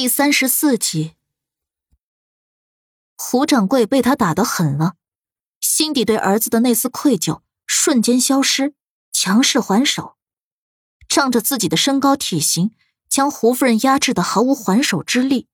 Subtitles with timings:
[0.00, 1.14] 第三十四集，
[3.16, 4.94] 胡掌柜被他打得狠了，
[5.58, 8.74] 心底对儿子的那丝愧疚瞬间消失，
[9.10, 10.16] 强势还手，
[11.08, 12.76] 仗着自己的身高体型，
[13.08, 15.48] 将胡夫人压制的毫无还手之力。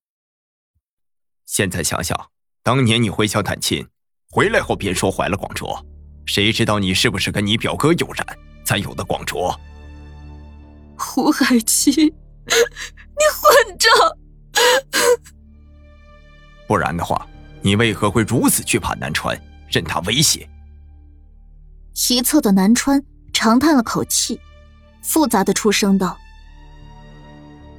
[1.47, 2.31] 现在想想，
[2.63, 3.89] 当年你回乡探亲，
[4.29, 5.83] 回来后便说怀了广卓，
[6.27, 9.59] 谁知道你是不是跟你表哥有染，才有的广卓？
[10.99, 13.91] 胡海清， 你混账！
[16.75, 17.25] 不然的话，
[17.63, 20.51] 你为何会如此惧怕南川，任他威胁？
[22.11, 23.01] 一侧的南川
[23.33, 24.41] 长叹了口气，
[25.01, 26.19] 复杂的出声道：“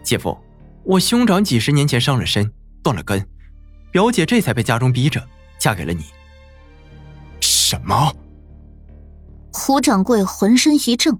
[0.02, 0.38] 姐夫，
[0.85, 2.49] 我兄长几十年前伤了身，
[2.81, 3.27] 断了根，
[3.91, 5.21] 表姐这才被家中逼着
[5.59, 6.05] 嫁给了你。”
[7.43, 8.16] 什么？
[9.52, 11.20] 胡掌柜浑身一怔，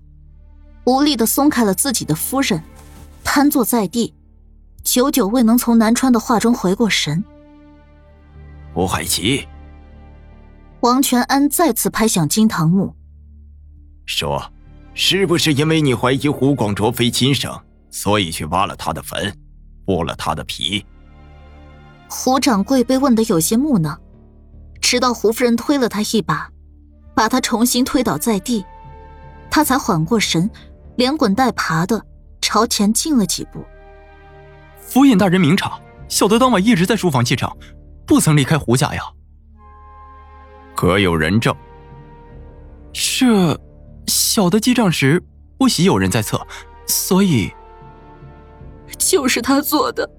[0.86, 2.64] 无力的松开了自己的夫人，
[3.22, 4.14] 瘫坐在地。
[4.82, 7.22] 久久未能从南川的话中回过神。
[8.76, 9.48] 胡海奇，
[10.82, 12.94] 王全安再次拍响金堂木，
[14.06, 14.52] 说
[14.94, 17.58] ：“是不是因为你怀疑胡广卓非亲生，
[17.90, 19.34] 所以去挖了他的坟，
[19.86, 20.86] 剥了他的皮？”
[22.12, 23.98] 胡掌柜被问得有些木讷，
[24.82, 26.50] 直到胡夫人推了他一把，
[27.16, 28.66] 把他重新推倒在地，
[29.50, 30.52] 他才缓过神，
[30.98, 32.06] 连滚带爬的
[32.42, 33.64] 朝前进了几步。
[34.82, 37.58] 府尹大人明察，小的当晚一直在书房记账，
[38.08, 39.02] 不曾离开胡家呀。
[40.76, 41.56] 可有人证？
[42.94, 43.60] 这
[44.08, 45.22] 小的记账时
[45.58, 46.46] 不喜有人在侧，
[46.86, 47.52] 所以
[48.98, 50.10] 就是他做的。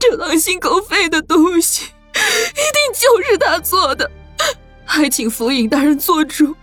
[0.00, 4.10] 这狼心狗肺的东西，一定就是他做的。
[4.84, 6.54] 还请府尹大人做主，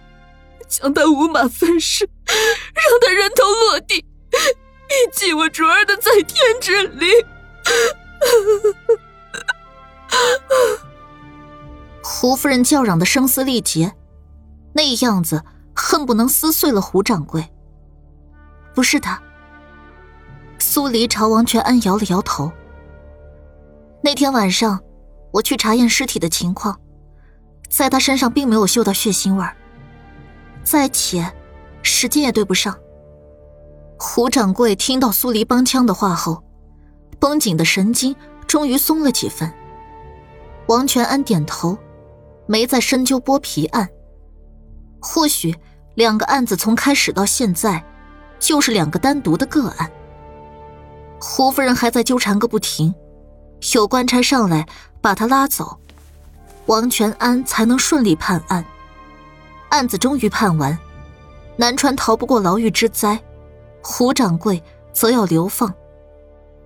[0.67, 7.09] 将他五马分尸，让他人头落地，以祭我卓儿的在天之灵。
[12.03, 13.93] 胡夫人叫嚷的声嘶力竭，
[14.73, 15.43] 那样子
[15.75, 17.47] 恨不能撕碎了胡掌柜。
[18.73, 19.21] 不是他。
[20.59, 22.51] 苏黎朝王全安摇了摇头。
[24.03, 24.79] 那天晚上，
[25.31, 26.79] 我去查验尸体的情况，
[27.69, 29.55] 在他身上并没有嗅到血腥味儿。
[30.63, 31.33] 再且，
[31.81, 32.77] 时间也对不上。
[33.97, 36.43] 胡掌柜听到苏黎帮腔的话后。
[37.19, 38.15] 绷紧的神经
[38.47, 39.53] 终于松了几分。
[40.71, 41.77] 王全安点头，
[42.45, 43.89] 没再深究剥皮案。
[45.01, 45.53] 或许
[45.95, 47.83] 两个案子从开始到现在，
[48.39, 49.91] 就是两个单独的个案。
[51.19, 52.95] 胡夫人还在纠缠个不停，
[53.73, 54.65] 有官差上来
[55.01, 55.77] 把他拉走，
[56.67, 58.63] 王全安才能顺利判案。
[59.71, 60.79] 案子终于判完，
[61.57, 63.21] 南川逃不过牢狱之灾，
[63.83, 65.73] 胡掌柜则要流放。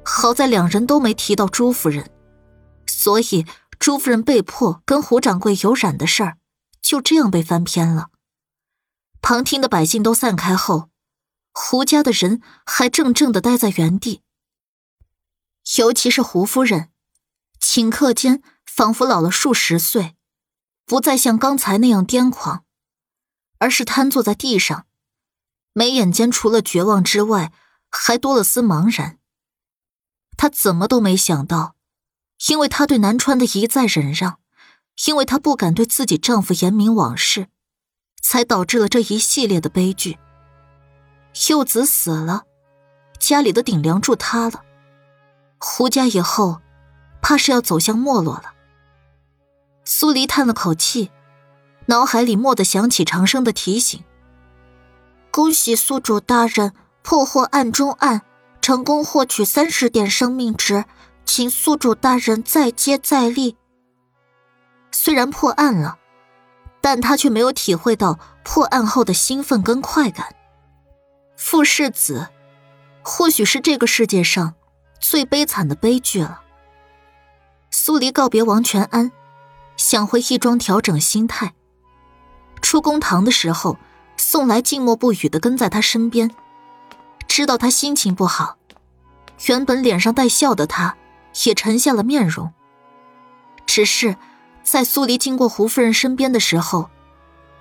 [0.03, 2.07] 好在两人都没提到朱夫人，
[2.85, 3.43] 所以
[3.79, 6.37] 朱夫人被迫跟胡掌柜有染的事儿，
[6.81, 8.09] 就这样被翻篇了。
[9.21, 10.89] 旁听的百姓都散开后，
[11.51, 14.21] 胡家的人还怔怔的待在原地。
[15.77, 16.91] 尤其是胡夫人，
[17.59, 20.15] 顷刻间仿佛老了数十岁，
[20.85, 22.65] 不再像刚才那样癫狂，
[23.57, 24.85] 而是瘫坐在地上，
[25.73, 27.51] 眉眼间除了绝望之外，
[27.89, 29.17] 还多了丝茫然。
[30.37, 31.75] 她怎么都没想到，
[32.47, 34.39] 因为她对南川的一再忍让，
[35.05, 37.47] 因为她不敢对自己丈夫言明往事，
[38.21, 40.17] 才导致了这一系列的悲剧。
[41.49, 42.43] 幼子死了，
[43.19, 44.63] 家里的顶梁柱塌了，
[45.57, 46.61] 胡家以后，
[47.21, 48.53] 怕是要走向没落了。
[49.83, 51.11] 苏黎叹了口气，
[51.87, 54.03] 脑海里蓦地想起长生的提醒
[55.31, 58.21] ：“恭喜宿主大人破获案中案。”
[58.61, 60.85] 成功获取三十点生命值，
[61.25, 63.57] 请宿主大人再接再厉。
[64.91, 65.97] 虽然破案了，
[66.79, 70.33] 但他却没有体会到破案后的兴奋跟快感。
[71.35, 72.29] 傅世子，
[73.03, 74.53] 或许是这个世界上
[74.99, 76.41] 最悲惨的悲剧了。
[77.71, 79.11] 苏黎告别王全安，
[79.75, 81.53] 想回义庄调整心态。
[82.61, 83.77] 出公堂的时候，
[84.15, 86.33] 宋来静默不语的跟在他身边。
[87.27, 88.57] 知道他心情不好，
[89.47, 90.95] 原本脸上带笑的他，
[91.43, 92.53] 也沉下了面容。
[93.65, 94.15] 只是，
[94.63, 96.89] 在苏黎经过胡夫人身边的时候，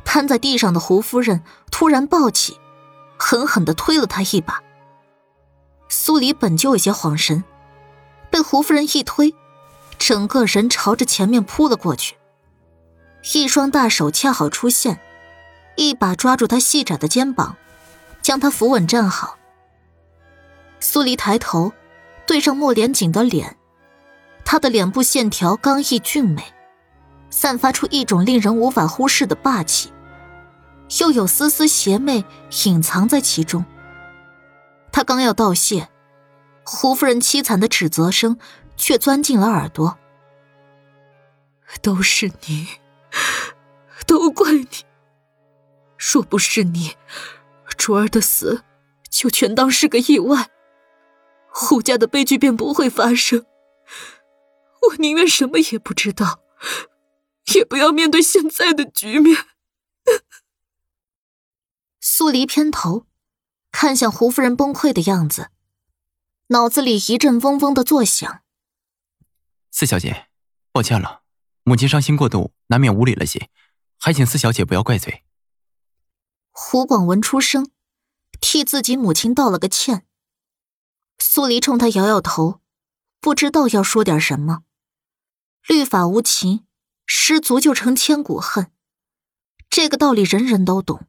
[0.04, 2.58] 瘫在地上的胡夫人突然抱起，
[3.18, 4.62] 狠狠的推了他一把。
[5.88, 7.42] 苏黎本就有些恍神，
[8.30, 9.34] 被胡夫人一推，
[9.98, 12.16] 整个人朝着前面扑了过去。
[13.32, 15.00] 一双大手恰好出现，
[15.76, 17.56] 一把抓住他细窄的肩膀，
[18.22, 19.38] 将他扶稳站好。
[20.80, 21.72] 苏黎抬头，
[22.26, 23.56] 对上莫连锦的脸，
[24.44, 26.44] 他的脸部线条刚毅俊美，
[27.30, 29.92] 散发出一种令人无法忽视的霸气，
[31.00, 32.24] 又有丝丝邪魅
[32.66, 33.64] 隐藏在其中。
[34.92, 35.88] 他刚要道谢，
[36.62, 38.38] 胡夫人凄惨的指责声
[38.76, 39.98] 却钻进了耳朵
[41.82, 42.68] ：“都是你，
[44.06, 44.68] 都怪你！
[45.98, 46.96] 若不是你，
[47.76, 48.62] 卓儿的死
[49.10, 50.50] 就全当是个意外。”
[51.50, 53.46] 胡家的悲剧便不会发生。
[54.90, 56.40] 我宁愿什么也不知道，
[57.54, 59.46] 也不要面对现在的局面。
[62.00, 63.06] 苏黎偏头，
[63.72, 65.50] 看向胡夫人崩溃的样子，
[66.48, 68.42] 脑子里一阵嗡嗡的作响。
[69.70, 70.28] 四小姐，
[70.70, 71.22] 抱歉了，
[71.62, 73.48] 母亲伤心过度，难免无礼了些，
[73.98, 75.24] 还请四小姐不要怪罪。
[76.50, 77.70] 胡广文出声，
[78.40, 80.06] 替自己母亲道了个歉。
[81.18, 82.60] 苏黎冲他摇摇头，
[83.20, 84.62] 不知道要说点什么。
[85.66, 86.66] 律法无情，
[87.06, 88.70] 失足就成千古恨。
[89.70, 91.06] 这个道理人人都懂，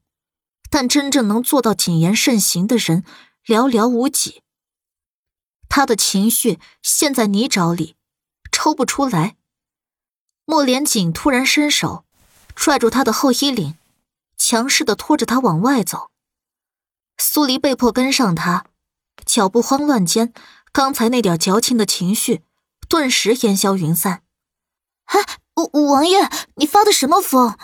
[0.70, 3.04] 但真正能做到谨言慎行的人
[3.46, 4.42] 寥寥无几。
[5.68, 7.96] 他的情绪陷在泥沼里，
[8.52, 9.36] 抽不出来。
[10.46, 12.06] 莫连锦突然伸手，
[12.56, 13.78] 拽住他的后衣领，
[14.38, 16.12] 强势的拖着他往外走。
[17.18, 18.66] 苏黎被迫跟上他。
[19.26, 20.34] 脚步慌乱间，
[20.72, 22.44] 刚才那点矫情的情绪
[22.88, 24.24] 顿时烟消云散。
[25.06, 27.58] 哎，王王爷，你发的什么疯？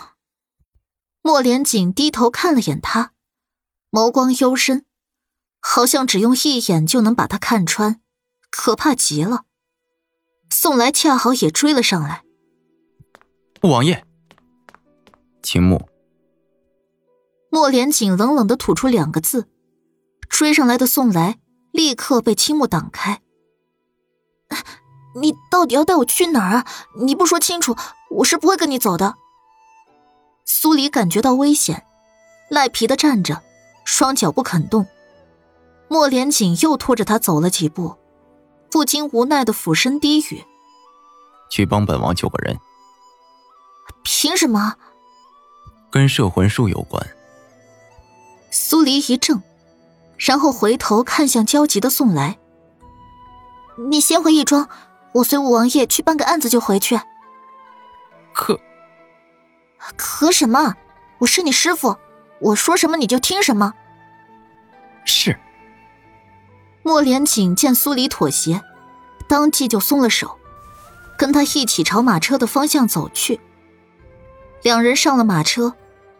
[1.21, 3.13] 莫连锦低头看了眼他，
[3.91, 4.85] 眸光幽深，
[5.59, 8.01] 好像只用一眼就能把他看穿，
[8.49, 9.45] 可怕极了。
[10.49, 12.23] 宋来恰好也追了上来。
[13.61, 14.05] 王爷，
[15.41, 15.87] 秦牧。
[17.49, 19.49] 莫连锦冷冷的吐出两个字。
[20.29, 21.39] 追上来的宋来
[21.71, 23.21] 立刻被青木挡开。
[25.15, 26.65] 你到底要带我去哪儿啊？
[26.95, 27.75] 你不说清楚，
[28.09, 29.15] 我是不会跟你走的。
[30.45, 31.85] 苏黎感觉到危险，
[32.49, 33.41] 赖皮的站着，
[33.85, 34.85] 双脚不肯动。
[35.87, 37.95] 莫连锦又拖着他走了几步，
[38.69, 40.45] 不禁无奈的俯身低语
[41.51, 42.57] ：“去帮本王救个人。”
[44.03, 44.75] 凭什么？
[45.89, 47.05] 跟摄魂术有关。
[48.49, 49.41] 苏黎一怔。
[50.17, 52.37] 然后回头看向焦急的宋来
[53.89, 54.69] ：“你先回义庄，
[55.13, 56.99] 我随五王爷去办个案子就回去。”
[58.33, 58.59] 可
[59.95, 60.75] 可什么？
[61.19, 61.97] 我是你师傅，
[62.39, 63.73] 我说什么你就听什么。
[65.05, 65.37] 是。
[66.83, 68.61] 莫连锦见苏黎妥协，
[69.27, 70.37] 当即就松了手，
[71.17, 73.39] 跟他一起朝马车的方向走去。
[74.63, 75.75] 两人上了马车，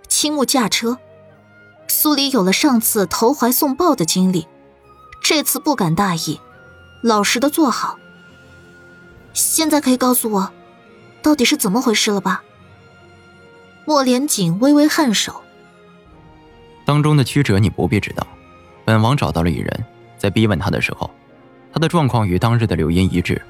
[0.07, 0.97] 青木驾车。
[1.87, 4.47] 苏黎有了上次投怀送抱的经历，
[5.23, 6.39] 这次不敢大意，
[7.01, 7.97] 老实的坐好。
[9.33, 10.51] 现在可以告诉我，
[11.21, 12.43] 到底是怎么回事了吧？
[13.85, 15.41] 莫连锦微微颔首。
[16.85, 18.25] 当中的曲折你不必知道，
[18.85, 19.85] 本王找到了一人，
[20.17, 21.09] 在逼问他的时候，
[21.73, 23.41] 他的状况与当日的柳音一致，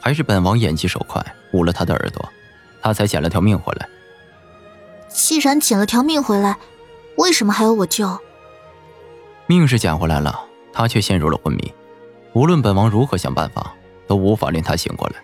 [0.00, 2.28] 还是本王眼疾手快捂了他的耳朵，
[2.82, 3.88] 他才捡了条命回来。
[5.08, 6.56] 既然捡了条命回来。
[7.16, 8.18] 为什么还要我救？
[9.46, 10.36] 命是捡回来了，
[10.72, 11.72] 他却陷入了昏迷。
[12.32, 13.72] 无论本王如何想办法，
[14.08, 15.14] 都无法令他醒过来。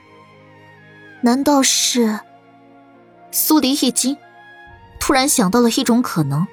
[1.23, 2.21] 难道是？
[3.31, 4.17] 苏黎一惊，
[4.99, 6.47] 突然想到了一种可能。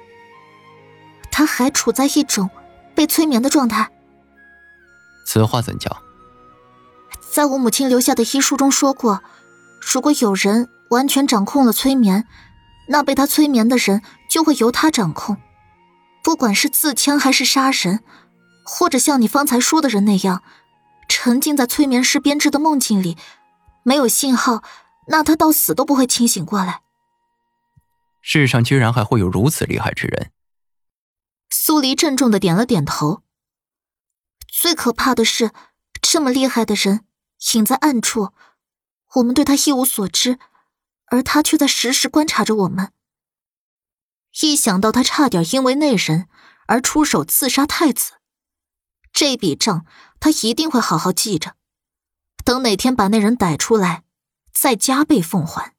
[1.30, 2.50] 他还处在一种
[2.94, 3.90] 被催眠的状态。
[5.24, 5.96] 此话怎讲？
[7.30, 9.22] 在我母亲留下的医书中说过，
[9.80, 12.26] 如果有人完全掌控了催眠。
[12.90, 15.36] 那被他催眠的人就会由他掌控，
[16.24, 18.00] 不管是自枪还是杀人，
[18.64, 20.42] 或者像你方才说的人那样，
[21.06, 23.18] 沉浸在催眠师编织的梦境里，
[23.88, 24.62] 没有信号，
[25.06, 26.82] 那他到死都不会清醒过来。
[28.20, 30.30] 世上居然还会有如此厉害之人！
[31.48, 33.22] 苏黎郑重的点了点头。
[34.46, 35.52] 最可怕的是，
[36.02, 37.06] 这么厉害的人
[37.54, 38.34] 隐在暗处，
[39.14, 40.38] 我们对他一无所知。
[41.10, 42.92] 而他却在时时观察着我们。
[44.42, 46.28] 一想到他差点因为那人
[46.66, 48.12] 而出手刺杀太子，
[49.10, 49.86] 这笔账
[50.20, 51.54] 他一定会好好记着，
[52.48, 54.04] 等哪天把那人逮出来，
[54.54, 55.74] 再加倍奉还。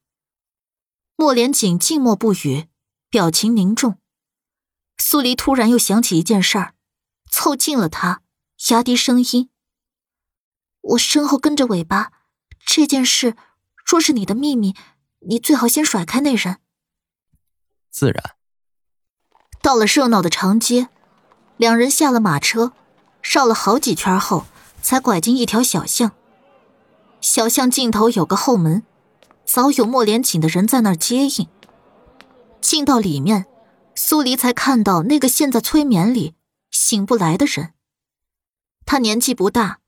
[1.16, 2.68] 莫连锦静默不语，
[3.08, 3.98] 表情凝重。
[4.96, 6.74] 苏黎突然又想起一件事儿，
[7.28, 8.22] 凑近了他，
[8.68, 9.50] 压低声音
[10.94, 12.12] ：“我身后跟着尾巴，
[12.64, 13.34] 这件事
[13.84, 14.76] 若是你的秘密。”
[15.26, 16.60] 你最好先甩开那人。
[17.90, 18.36] 自然。
[19.60, 20.88] 到了热闹的长街，
[21.56, 22.72] 两人下了马车，
[23.20, 24.46] 绕了好几圈后，
[24.80, 26.12] 才拐进一条小巷。
[27.20, 28.82] 小巷尽头有个后门，
[29.44, 31.48] 早有莫连锦的人在那儿接应。
[32.60, 33.46] 进到里面，
[33.94, 36.34] 苏黎才看到那个陷在催眠里
[36.70, 37.74] 醒不来的人。
[38.86, 39.80] 他年纪不大，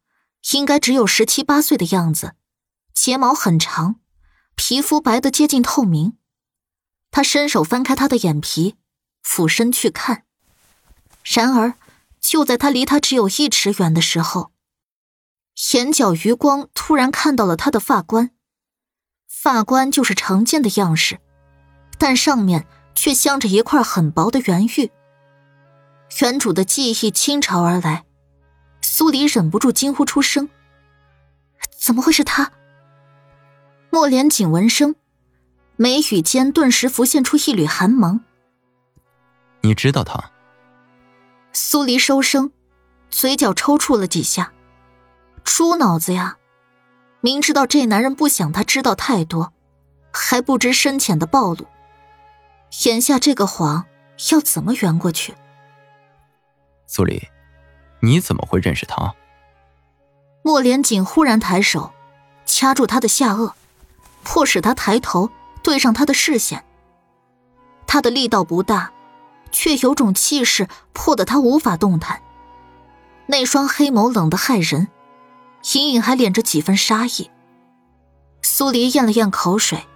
[0.53, 2.35] 应该只有十七八岁的样子，
[2.95, 3.97] 睫毛很长，
[4.55, 6.19] 皮肤白得接近透明。
[7.11, 8.77] 他伸手翻开他的眼皮，
[9.23, 10.25] 俯身去看。
[11.25, 11.75] 然而，
[12.21, 14.53] 就在他离他只有一尺远的时候，
[15.71, 18.31] 眼角余光突然看到了他的发冠。
[19.29, 21.21] 发冠就是常见的样式，
[21.99, 24.91] 但上面却镶着一块很薄的圆玉。
[26.21, 28.05] 原主的记忆倾巢而来，
[28.83, 30.51] 苏黎忍不住惊呼出声
[31.79, 32.53] ：“怎么会是他？”
[33.91, 34.95] 莫连锦闻声，
[35.77, 38.21] 眉宇间顿时浮现出一缕寒芒。
[39.63, 40.31] 你知道他？
[41.53, 42.53] 苏黎收声，
[43.11, 44.53] 嘴角抽搐了几下。
[45.45, 46.37] 猪脑子呀！
[47.21, 49.53] 明知道这男人不想他知道太多，
[50.13, 51.67] 还不知深浅的暴露。
[52.85, 53.85] 眼下这个谎
[54.31, 55.35] 要怎么圆过去？
[56.87, 57.29] 苏黎，
[58.01, 59.15] 你怎么会认识他？
[60.43, 61.93] 莫连锦忽然抬手，
[62.45, 63.53] 掐住他的下颚，
[64.25, 65.31] 迫使他抬头
[65.63, 66.65] 对上他的视线。
[67.87, 68.93] 他的力道不大。
[69.55, 72.23] 却有种气势，迫得他无法动弹。
[73.27, 74.89] 那双黑眸冷得骇人，
[75.75, 77.31] 隐隐还敛着几分杀意。
[78.43, 79.87] 苏黎咽了咽口水，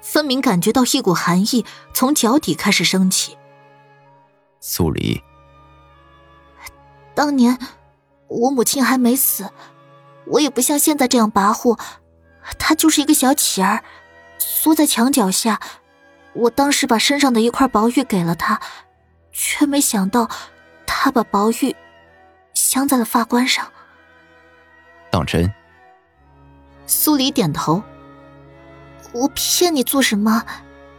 [0.00, 3.36] 分明感觉到一股寒意从脚底开始升起。
[4.60, 5.22] 苏黎，
[7.14, 7.58] 当年
[8.28, 9.50] 我母亲还没死，
[10.26, 11.78] 我也不像现在这样跋扈，
[12.58, 13.84] 她就是一个小乞儿，
[14.38, 15.60] 缩在墙角下。
[16.34, 18.60] 我当时把身上的一块薄玉给了她。
[19.34, 20.28] 却没想到，
[20.86, 21.74] 她把宝玉
[22.54, 23.72] 镶在了发冠上。
[25.12, 25.52] 当真？
[26.86, 27.82] 苏黎点头。
[29.12, 30.44] 我骗你做什么？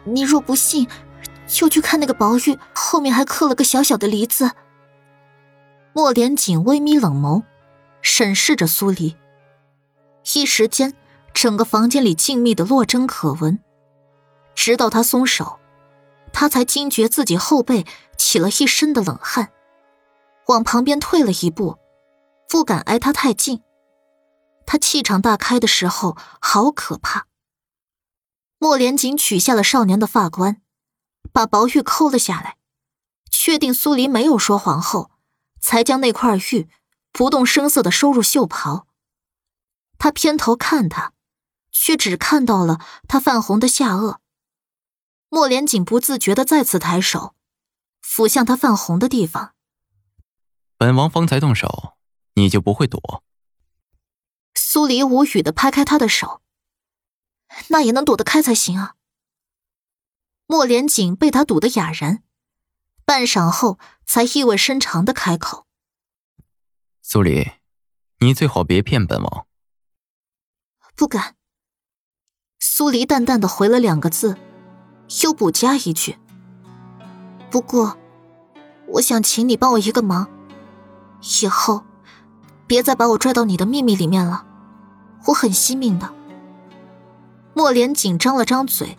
[0.03, 0.88] 你若不信，
[1.48, 4.51] 就去看那个宝玉后面还刻了个小小的梨字。
[5.93, 7.41] 莫连锦微眯冷眸，
[8.03, 9.17] 审视着苏黎。
[10.36, 10.93] 一时间，
[11.34, 13.60] 整个房间里静谧的落针可闻。
[14.53, 15.60] 直到他松手。
[16.32, 17.86] 他才惊觉自己后背
[18.17, 19.50] 起了一身的冷汗，
[20.48, 21.77] 往旁边退了一步，
[22.50, 23.62] 不敢挨他太近。
[24.65, 27.27] 他气场大开的时候好可怕。
[28.58, 30.62] 莫连锦取下了少年的发冠，
[31.32, 32.58] 把薄玉抠了下来，
[33.29, 35.12] 确定苏黎没有说谎后，
[35.60, 36.70] 才将那块玉
[37.12, 38.88] 不动声色的收入袖袍。
[39.98, 41.13] 他偏头看他，
[41.72, 44.17] 却只看到了他泛红的下颚。
[45.29, 47.36] 莫连锦不自觉的再次抬手，
[48.01, 49.53] 抚向他泛红的地方。
[50.77, 51.98] 本王方才动手，
[52.36, 53.24] 你就不会躲？
[54.74, 56.42] 苏黎无语的拍开他的手，
[57.68, 58.96] 那也能躲得开才行啊。
[60.48, 62.24] 莫连锦被他堵得哑然，
[63.06, 63.77] 半晌后
[64.08, 65.68] 才意味深长的开口
[67.03, 67.51] ：“苏黎，
[68.18, 69.46] 你最好别骗本王。”
[70.98, 71.36] 不敢。
[72.60, 74.39] 苏黎淡淡的回了两个字。
[75.22, 76.18] 又补加一句
[77.51, 77.96] ：“不过，
[78.88, 80.27] 我想请你帮我一个忙，
[81.44, 81.86] 以后
[82.65, 84.48] 别再把我拽到你的秘密里面了，
[85.25, 86.13] 我很惜命的。”
[87.53, 88.98] 莫连紧张了张嘴，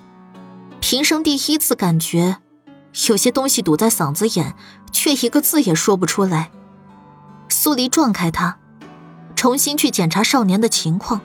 [0.81, 2.39] 平生第一次感觉
[3.09, 4.55] 有些东西堵在嗓子眼，
[4.93, 6.51] 却一个字也说不出来。
[7.49, 8.59] 苏黎撞开他，
[9.35, 11.21] 重新去检查少年的情况。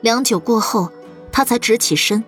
[0.00, 0.90] 良久过后，
[1.30, 2.24] 他才直起身。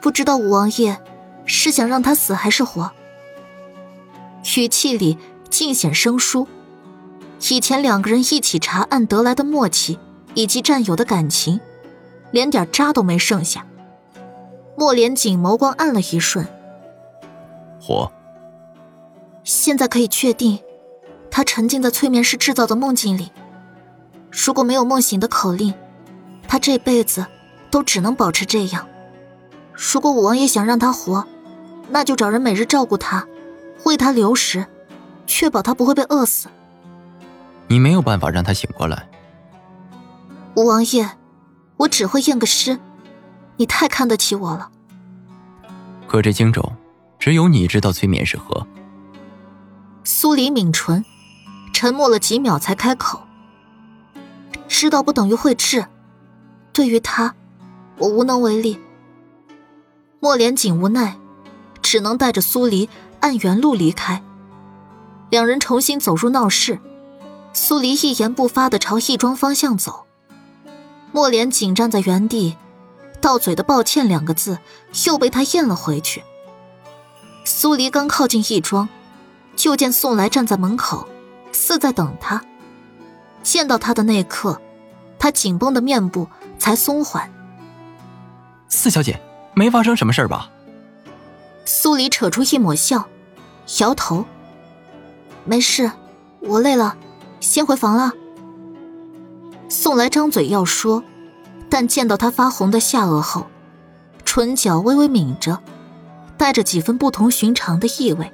[0.00, 1.00] 不知道五王爷
[1.44, 2.90] 是想让他死还是活，
[4.56, 5.18] 语气里
[5.50, 6.48] 尽显生疏。
[7.50, 9.98] 以前两个人一起查案得来的默契
[10.34, 11.60] 以及战友的感情，
[12.30, 13.66] 连点渣都没剩下。
[14.76, 16.46] 莫连锦眸光暗了一瞬，
[17.80, 18.10] 活。
[19.44, 20.60] 现在可以确定，
[21.30, 23.32] 他沉浸在催眠师制造的梦境里。
[24.30, 25.74] 如果没有梦醒的口令，
[26.46, 27.26] 他这辈子
[27.70, 28.86] 都只能保持这样。
[29.72, 31.26] 如果五王爷想让他活，
[31.90, 33.26] 那就找人每日照顾他，
[33.84, 34.64] 喂他流食，
[35.26, 36.48] 确保他不会被饿死。
[37.72, 39.08] 你没有办法让他醒过来。
[40.56, 41.08] 五王爷，
[41.78, 42.78] 我只会验个尸，
[43.56, 44.70] 你太看得起我了。
[46.06, 46.62] 可这荆州，
[47.18, 48.66] 只有你知道催眠是何。
[50.04, 51.02] 苏黎抿唇，
[51.72, 53.22] 沉默了几秒才开口
[54.68, 55.86] ：“知道不等于会治，
[56.74, 57.34] 对于他，
[57.96, 58.78] 我无能为力。”
[60.20, 61.16] 莫连锦无奈，
[61.80, 64.22] 只能带着苏黎按原路离开。
[65.30, 66.78] 两人重新走入闹市，
[67.54, 70.06] 苏黎一言不发的朝义庄方向走，
[71.12, 72.56] 莫莲紧站在原地，
[73.20, 74.58] 到嘴的“抱歉”两个字
[75.06, 76.22] 又被他咽了回去。
[77.44, 78.88] 苏黎刚靠近义庄，
[79.54, 81.06] 就见宋来站在门口，
[81.52, 82.42] 似在等他。
[83.42, 84.60] 见到他的那刻，
[85.18, 86.28] 他紧绷的面部
[86.58, 87.30] 才松缓。
[88.68, 89.20] 四小姐，
[89.54, 90.48] 没发生什么事吧？
[91.66, 93.08] 苏黎扯出一抹笑，
[93.80, 94.24] 摇头
[95.44, 95.90] ：“没事，
[96.40, 96.96] 我累了，
[97.42, 98.12] 先回房了。”
[99.68, 101.04] 宋来张嘴要说，
[101.68, 103.46] 但见到他发红的下颚后，
[104.24, 105.62] 唇角微微抿着，
[106.38, 108.32] 带着几分不同寻常的意味。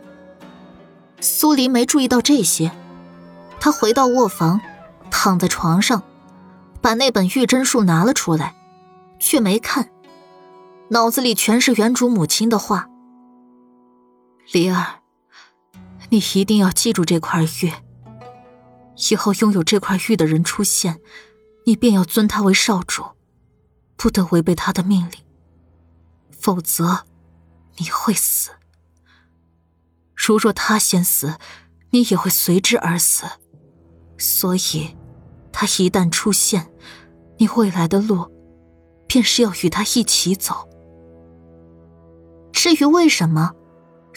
[1.21, 2.71] 苏黎没注意到这些，
[3.59, 4.61] 他回到卧房。
[5.11, 6.03] 躺在床上，
[6.83, 8.55] 把那本玉真术拿了出来，
[9.19, 9.89] 却没看，
[10.91, 12.89] 脑子里全是原主母亲的话
[14.53, 15.01] ：“离儿，
[16.11, 17.73] 你一定要记住这块玉。
[19.11, 21.01] 以后拥有这块玉的人出现，
[21.65, 23.05] 你便要尊他为少主，
[23.97, 25.21] 不得违背他的命令，
[26.31, 27.05] 否则
[27.77, 28.51] 你会死。
[30.15, 31.39] 如若他先死，
[31.91, 33.25] 你也会随之而死。
[34.17, 34.97] 所以。”
[35.61, 36.71] 他一旦出现，
[37.37, 38.31] 你未来的路，
[39.09, 40.69] 便是要与他一起走。
[42.53, 43.51] 至于为什么，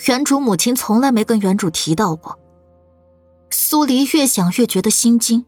[0.06, 2.38] 原主母亲从来没跟原主提到过。
[3.52, 5.46] 苏黎越想越觉得心惊，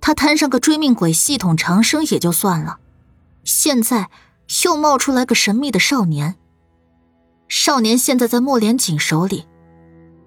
[0.00, 2.80] 他摊上个追命鬼系统长生也就算了，
[3.44, 4.10] 现在
[4.64, 6.36] 又冒出来个神秘的少年。
[7.48, 9.46] 少年现在在莫连锦手里，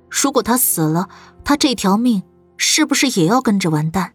[0.10, 1.10] 如果他死了，
[1.44, 2.24] 他这条命
[2.56, 4.14] 是不是也要跟着完蛋？